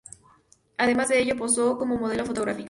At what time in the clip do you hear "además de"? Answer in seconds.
0.79-1.21